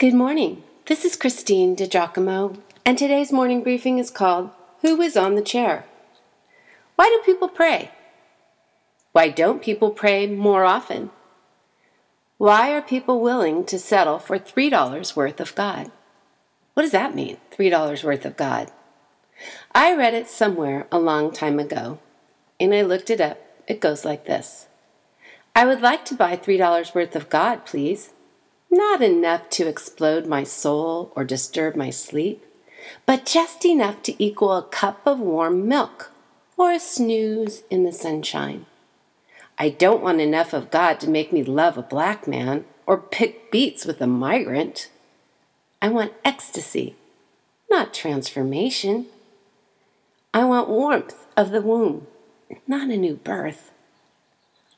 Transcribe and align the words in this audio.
Good 0.00 0.14
morning. 0.14 0.62
This 0.86 1.04
is 1.04 1.14
Christine 1.14 1.76
DiGiacomo, 1.76 2.56
and 2.86 2.96
today's 2.96 3.30
morning 3.30 3.62
briefing 3.62 3.98
is 3.98 4.10
called 4.10 4.48
Who 4.80 4.98
is 5.02 5.14
on 5.14 5.34
the 5.34 5.42
Chair? 5.42 5.84
Why 6.96 7.10
do 7.10 7.20
people 7.22 7.48
pray? 7.48 7.90
Why 9.12 9.28
don't 9.28 9.60
people 9.60 9.90
pray 9.90 10.26
more 10.26 10.64
often? 10.64 11.10
Why 12.38 12.72
are 12.72 12.80
people 12.80 13.20
willing 13.20 13.66
to 13.66 13.78
settle 13.78 14.18
for 14.18 14.38
$3 14.38 15.16
worth 15.16 15.38
of 15.38 15.54
God? 15.54 15.92
What 16.72 16.84
does 16.84 16.92
that 16.92 17.14
mean, 17.14 17.36
$3 17.50 18.02
worth 18.02 18.24
of 18.24 18.38
God? 18.38 18.72
I 19.74 19.94
read 19.94 20.14
it 20.14 20.30
somewhere 20.30 20.86
a 20.90 20.98
long 20.98 21.30
time 21.30 21.58
ago, 21.58 21.98
and 22.58 22.72
I 22.72 22.80
looked 22.80 23.10
it 23.10 23.20
up. 23.20 23.38
It 23.66 23.82
goes 23.82 24.06
like 24.06 24.24
this 24.24 24.66
I 25.54 25.66
would 25.66 25.82
like 25.82 26.06
to 26.06 26.14
buy 26.14 26.38
$3 26.38 26.94
worth 26.94 27.14
of 27.14 27.28
God, 27.28 27.66
please. 27.66 28.14
Not 28.70 29.02
enough 29.02 29.50
to 29.50 29.66
explode 29.66 30.26
my 30.26 30.44
soul 30.44 31.12
or 31.16 31.24
disturb 31.24 31.74
my 31.74 31.90
sleep, 31.90 32.44
but 33.04 33.26
just 33.26 33.64
enough 33.64 34.00
to 34.04 34.22
equal 34.22 34.56
a 34.56 34.62
cup 34.62 35.04
of 35.04 35.18
warm 35.18 35.66
milk 35.66 36.12
or 36.56 36.70
a 36.70 36.78
snooze 36.78 37.64
in 37.68 37.82
the 37.82 37.92
sunshine. 37.92 38.66
I 39.58 39.70
don't 39.70 40.02
want 40.02 40.20
enough 40.20 40.52
of 40.52 40.70
God 40.70 41.00
to 41.00 41.10
make 41.10 41.32
me 41.32 41.42
love 41.42 41.76
a 41.76 41.82
black 41.82 42.28
man 42.28 42.64
or 42.86 42.96
pick 42.96 43.50
beets 43.50 43.84
with 43.84 44.00
a 44.00 44.06
migrant. 44.06 44.88
I 45.82 45.88
want 45.88 46.12
ecstasy, 46.24 46.94
not 47.68 47.92
transformation. 47.92 49.06
I 50.32 50.44
want 50.44 50.68
warmth 50.68 51.26
of 51.36 51.50
the 51.50 51.60
womb, 51.60 52.06
not 52.68 52.88
a 52.88 52.96
new 52.96 53.16
birth. 53.16 53.72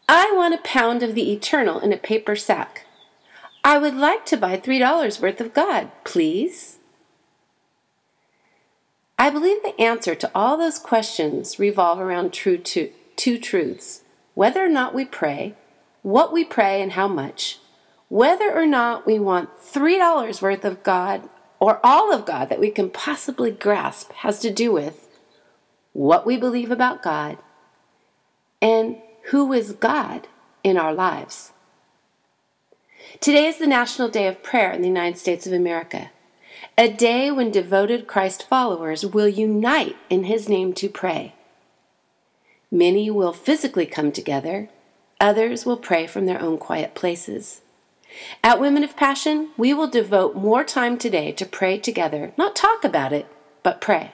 I 0.09 0.33
want 0.35 0.55
a 0.55 0.59
pound 0.59 1.03
of 1.03 1.15
the 1.15 1.31
eternal 1.31 1.79
in 1.79 1.93
a 1.93 1.99
paper 1.99 2.37
sack 2.37 2.87
I 3.65 3.79
would 3.79 3.95
like 3.95 4.27
to 4.27 4.37
buy 4.37 4.57
$3 4.57 5.21
worth 5.21 5.41
of 5.41 5.55
God, 5.55 5.91
please. 6.05 6.79
I 9.19 9.31
believe 9.31 9.63
the 9.63 9.81
answer 9.81 10.17
to 10.17 10.31
all 10.35 10.57
those 10.57 10.81
questions 10.81 11.61
revolve 11.61 12.01
around 12.01 12.33
true 12.33 12.59
two, 12.59 12.93
two 13.17 13.39
truths 13.39 14.01
whether 14.35 14.65
or 14.65 14.69
not 14.69 14.95
we 14.95 15.05
pray, 15.05 15.55
what 16.01 16.33
we 16.33 16.43
pray, 16.43 16.81
and 16.81 16.93
how 16.93 17.07
much, 17.07 17.59
whether 18.09 18.51
or 18.51 18.67
not 18.67 19.07
we 19.07 19.19
want 19.19 19.51
$3 19.61 20.43
worth 20.43 20.65
of 20.65 20.83
God 20.83 21.29
or 21.61 21.79
all 21.85 22.13
of 22.13 22.25
God 22.25 22.49
that 22.49 22.59
we 22.59 22.71
can 22.71 22.91
possibly 22.91 23.51
grasp 23.51 24.11
has 24.13 24.41
to 24.41 24.51
do 24.51 24.73
with 24.73 25.09
what 25.93 26.27
we 26.27 26.37
believe 26.37 26.71
about 26.71 27.03
God 27.03 27.39
and 28.61 28.97
who 29.27 29.53
is 29.53 29.73
God 29.73 30.27
in 30.65 30.77
our 30.77 30.95
lives. 30.95 31.53
Today 33.21 33.47
is 33.47 33.59
the 33.59 33.67
National 33.67 34.09
Day 34.09 34.27
of 34.27 34.43
Prayer 34.43 34.73
in 34.73 34.83
the 34.83 34.89
United 34.89 35.19
States 35.19 35.47
of 35.47 35.53
America, 35.53 36.11
a 36.77 36.89
day 36.89 37.31
when 37.31 37.51
devoted 37.51 38.07
Christ 38.07 38.49
followers 38.49 39.05
will 39.05 39.29
unite 39.29 39.97
in 40.11 40.25
His 40.25 40.49
name 40.49 40.73
to 40.75 40.89
pray. 40.89 41.35
Many 42.71 43.11
will 43.11 43.33
physically 43.33 43.87
come 43.87 44.13
together, 44.13 44.69
others 45.21 45.67
will 45.67 45.77
pray 45.77 46.07
from 46.07 46.27
their 46.27 46.41
own 46.41 46.59
quiet 46.59 46.95
places. 46.95 47.61
At 48.43 48.61
Women 48.61 48.85
of 48.85 48.97
Passion, 48.97 49.51
we 49.57 49.73
will 49.73 49.89
devote 49.89 50.35
more 50.35 50.65
time 50.65 50.99
today 50.99 51.33
to 51.33 51.47
pray 51.47 51.79
together, 51.79 52.33
not 52.37 52.57
talk 52.57 52.85
about 52.85 53.13
it, 53.13 53.27
but 53.63 53.81
pray. 53.81 54.13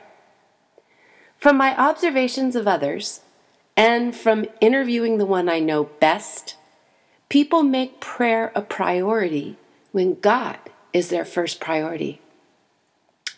From 1.39 1.57
my 1.57 1.77
observations 1.77 2.57
of 2.57 2.67
others, 2.69 3.21
and 3.77 4.15
from 4.15 4.47
interviewing 4.61 5.19
the 5.19 5.27
one 5.27 5.49
I 5.49 5.61
know 5.61 5.85
best, 5.85 6.57
People 7.29 7.63
make 7.63 8.01
prayer 8.01 8.53
a 8.55 8.63
priority 8.63 9.57
when 9.93 10.19
God 10.21 10.59
is 10.93 11.11
their 11.11 11.25
first 11.25 11.61
priority. 11.61 12.21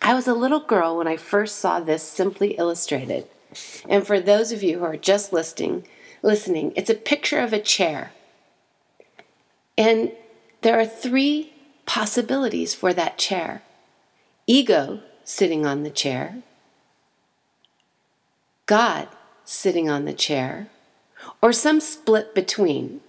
I 0.00 0.14
was 0.14 0.28
a 0.28 0.34
little 0.34 0.60
girl 0.60 0.96
when 0.96 1.08
I 1.08 1.16
first 1.16 1.58
saw 1.58 1.80
this 1.80 2.02
simply 2.02 2.52
illustrated. 2.52 3.26
And 3.88 4.06
for 4.06 4.20
those 4.20 4.52
of 4.52 4.62
you 4.62 4.78
who 4.78 4.84
are 4.84 4.96
just 4.96 5.32
listening, 5.32 5.86
listening, 6.22 6.72
it's 6.76 6.90
a 6.90 6.94
picture 6.94 7.40
of 7.40 7.52
a 7.52 7.60
chair. 7.60 8.12
And 9.76 10.12
there 10.62 10.78
are 10.78 10.86
three 10.86 11.52
possibilities 11.84 12.74
for 12.74 12.92
that 12.92 13.18
chair. 13.18 13.62
Ego 14.46 15.00
sitting 15.24 15.66
on 15.66 15.82
the 15.82 15.90
chair, 15.90 16.42
God 18.66 19.08
sitting 19.44 19.88
on 19.88 20.04
the 20.04 20.12
chair, 20.12 20.68
or 21.42 21.52
some 21.52 21.80
split 21.80 22.34
between. 22.34 23.00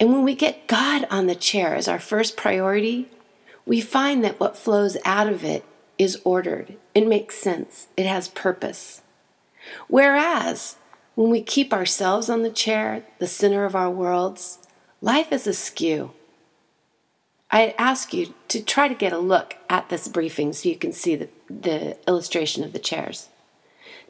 And 0.00 0.12
when 0.12 0.24
we 0.24 0.34
get 0.34 0.66
God 0.66 1.06
on 1.10 1.26
the 1.26 1.34
chair 1.34 1.74
as 1.74 1.88
our 1.88 1.98
first 1.98 2.36
priority, 2.36 3.08
we 3.66 3.80
find 3.80 4.24
that 4.24 4.40
what 4.40 4.56
flows 4.56 4.96
out 5.04 5.28
of 5.28 5.44
it 5.44 5.64
is 5.98 6.20
ordered. 6.24 6.76
It 6.94 7.06
makes 7.06 7.36
sense. 7.36 7.88
It 7.96 8.06
has 8.06 8.28
purpose. 8.28 9.02
Whereas 9.88 10.76
when 11.14 11.30
we 11.30 11.42
keep 11.42 11.72
ourselves 11.72 12.30
on 12.30 12.42
the 12.42 12.50
chair, 12.50 13.04
the 13.18 13.26
center 13.26 13.64
of 13.64 13.74
our 13.74 13.90
worlds, 13.90 14.58
life 15.00 15.32
is 15.32 15.46
askew. 15.46 16.12
I 17.50 17.74
ask 17.78 18.12
you 18.12 18.34
to 18.48 18.62
try 18.62 18.88
to 18.88 18.94
get 18.94 19.12
a 19.12 19.18
look 19.18 19.56
at 19.68 19.88
this 19.88 20.06
briefing 20.06 20.52
so 20.52 20.68
you 20.68 20.76
can 20.76 20.92
see 20.92 21.16
the, 21.16 21.28
the 21.48 21.96
illustration 22.06 22.62
of 22.62 22.72
the 22.72 22.78
chairs. 22.78 23.28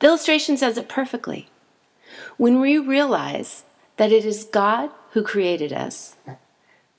The 0.00 0.08
illustration 0.08 0.56
says 0.56 0.76
it 0.76 0.88
perfectly. 0.88 1.48
When 2.36 2.60
we 2.60 2.78
realize 2.78 3.64
that 3.96 4.12
it 4.12 4.24
is 4.24 4.44
God 4.44 4.90
who 5.12 5.22
created 5.22 5.72
us, 5.72 6.16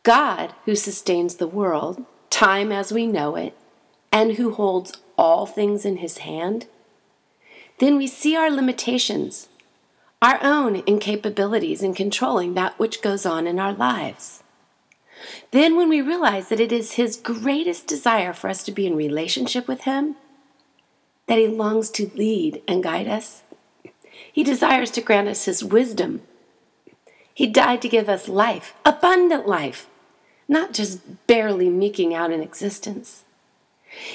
God 0.04 0.54
who 0.66 0.76
sustains 0.76 1.36
the 1.36 1.48
world, 1.48 2.06
time 2.30 2.72
as 2.72 2.92
we 2.92 3.08
know 3.08 3.36
it, 3.36 3.56
and 4.12 4.34
who 4.34 4.54
holds 4.54 4.94
all 5.18 5.46
things 5.46 5.86
in 5.86 5.98
his 5.98 6.20
hand, 6.20 6.68
then 7.80 7.98
we 7.98 8.08
see 8.08 8.36
our 8.36 8.50
limitations, 8.50 9.48
our 10.22 10.40
own 10.42 10.82
incapabilities 10.84 11.82
in 11.82 11.94
controlling 11.94 12.54
that 12.54 12.78
which 12.78 13.02
goes 13.02 13.26
on 13.26 13.48
in 13.48 13.60
our 13.60 13.74
lives. 13.74 14.44
Then, 15.52 15.76
when 15.76 15.90
we 15.90 16.02
realize 16.02 16.50
that 16.50 16.60
it 16.60 16.72
is 16.72 16.94
His 16.94 17.18
greatest 17.18 17.88
desire 17.88 18.34
for 18.34 18.50
us 18.50 18.64
to 18.64 18.72
be 18.72 18.86
in 18.86 18.96
relationship 18.96 19.68
with 19.68 19.82
Him, 19.82 20.16
that 21.28 21.38
He 21.38 21.48
longs 21.48 21.90
to 21.92 22.12
lead 22.16 22.62
and 22.68 22.84
guide 22.84 23.08
us, 23.08 23.44
He 24.12 24.44
desires 24.44 24.92
to 24.92 25.02
grant 25.02 25.28
us 25.28 25.46
His 25.46 25.64
wisdom 25.64 26.22
he 27.40 27.48
died 27.48 27.82
to 27.84 27.88
give 27.88 28.10
us 28.10 28.28
life, 28.28 28.74
abundant 28.84 29.48
life, 29.48 29.88
not 30.50 30.74
just 30.74 31.00
barely 31.26 31.70
meeking 31.70 32.14
out 32.14 32.32
an 32.32 32.42
existence. 32.42 33.24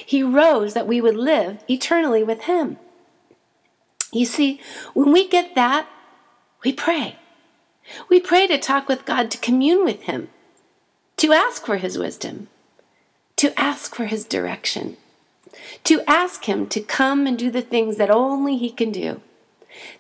He 0.05 0.23
rose 0.23 0.75
that 0.75 0.87
we 0.87 1.01
would 1.01 1.17
live 1.17 1.65
eternally 1.67 2.23
with 2.23 2.43
Him. 2.43 2.77
You 4.13 4.27
see, 4.27 4.61
when 4.93 5.11
we 5.11 5.27
get 5.27 5.55
that, 5.55 5.89
we 6.63 6.75
pray. 6.75 7.17
We 8.11 8.21
pray 8.21 8.47
to 8.47 8.59
talk 8.59 8.91
with 8.91 9.07
God, 9.07 9.31
to 9.31 9.39
commune 9.39 9.87
with 9.87 10.03
Him, 10.03 10.29
to 11.17 11.33
ask 11.33 11.65
for 11.65 11.79
His 11.79 11.97
wisdom, 11.97 12.49
to 13.37 13.59
ask 13.59 13.95
for 13.95 14.05
His 14.05 14.27
direction, 14.27 14.99
to 15.85 16.03
ask 16.07 16.45
Him 16.45 16.67
to 16.67 16.81
come 16.83 17.27
and 17.27 17.39
do 17.39 17.51
the 17.51 17.63
things 17.63 17.97
that 17.97 18.11
only 18.11 18.59
He 18.59 18.69
can 18.69 18.93
do. 18.93 19.23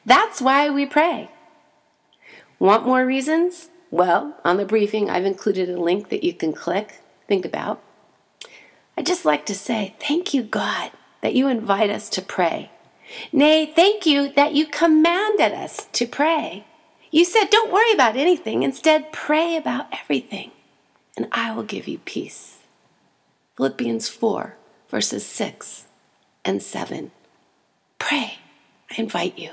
That's 0.04 0.42
why 0.42 0.68
we 0.68 0.84
pray. 0.84 1.30
Want 2.58 2.86
more 2.86 3.04
reasons? 3.04 3.68
Well, 3.90 4.36
on 4.44 4.56
the 4.56 4.64
briefing, 4.64 5.10
I've 5.10 5.24
included 5.24 5.68
a 5.68 5.80
link 5.80 6.08
that 6.08 6.24
you 6.24 6.32
can 6.32 6.52
click, 6.52 7.00
think 7.28 7.44
about. 7.44 7.82
I'd 8.96 9.06
just 9.06 9.24
like 9.24 9.46
to 9.46 9.54
say 9.54 9.94
thank 10.00 10.34
you, 10.34 10.42
God, 10.42 10.90
that 11.20 11.34
you 11.34 11.48
invite 11.48 11.90
us 11.90 12.08
to 12.10 12.22
pray. 12.22 12.70
Nay, 13.32 13.66
thank 13.66 14.06
you 14.06 14.32
that 14.32 14.54
you 14.54 14.66
commanded 14.66 15.52
us 15.52 15.86
to 15.92 16.06
pray. 16.06 16.64
You 17.10 17.24
said, 17.24 17.50
don't 17.50 17.72
worry 17.72 17.92
about 17.92 18.16
anything. 18.16 18.62
Instead, 18.62 19.12
pray 19.12 19.56
about 19.56 19.86
everything, 19.92 20.50
and 21.16 21.28
I 21.30 21.54
will 21.54 21.62
give 21.62 21.86
you 21.86 21.98
peace. 21.98 22.58
Philippians 23.56 24.08
4, 24.08 24.56
verses 24.88 25.24
6 25.24 25.86
and 26.44 26.60
7. 26.60 27.12
Pray. 28.00 28.38
I 28.90 29.00
invite 29.00 29.38
you. 29.38 29.52